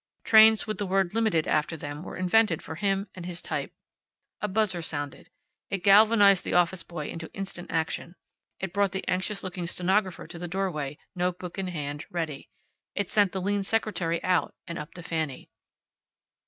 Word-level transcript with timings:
Trains 0.23 0.65
with 0.65 0.79
the 0.79 0.87
word 0.87 1.13
Limited 1.13 1.47
after 1.47 1.77
them 1.77 2.01
were 2.01 2.17
invented 2.17 2.63
for 2.63 2.73
him 2.73 3.07
and 3.13 3.23
his 3.27 3.39
type. 3.39 3.71
A 4.41 4.47
buzzer 4.47 4.81
sounded. 4.81 5.29
It 5.69 5.83
galvanized 5.83 6.43
the 6.43 6.55
office 6.55 6.81
boy 6.81 7.07
into 7.07 7.31
instant 7.33 7.69
action. 7.69 8.15
It 8.59 8.73
brought 8.73 8.93
the 8.93 9.07
anxious 9.07 9.43
looking 9.43 9.67
stenographer 9.67 10.25
to 10.25 10.39
the 10.39 10.47
doorway, 10.47 10.97
notebook 11.13 11.59
in 11.59 11.67
hand, 11.67 12.07
ready. 12.09 12.49
It 12.95 13.11
sent 13.11 13.31
the 13.31 13.41
lean 13.41 13.61
secretary 13.61 14.23
out, 14.23 14.55
and 14.65 14.79
up 14.79 14.91
to 14.95 15.03
Fanny. 15.03 15.51